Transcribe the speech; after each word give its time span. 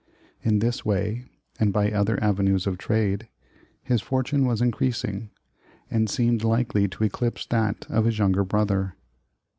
In 0.41 0.57
this 0.57 0.83
way, 0.83 1.25
and 1.59 1.71
by 1.71 1.91
other 1.91 2.19
avenues 2.23 2.65
of 2.65 2.79
trade, 2.79 3.27
hv.i 3.87 4.03
fortune 4.03 4.47
was 4.47 4.59
increasing, 4.59 5.29
and 5.91 6.09
seemed 6.09 6.43
likely 6.43 6.87
to 6.87 7.03
eclipse 7.03 7.45
that 7.45 7.85
of 7.87 8.05
his 8.05 8.17
younger 8.17 8.43
brother. 8.43 8.95